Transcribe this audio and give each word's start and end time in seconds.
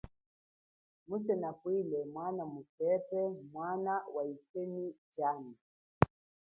Muze 1.07 1.33
nabwile 1.41 1.97
mwana 2.13 2.43
mukepe 2.53 3.19
mwana 3.53 3.93
wa 3.93 4.01
wikha 4.01 4.13
wa 4.15 4.23
yisemi 4.29 4.85
jami. 5.15 5.53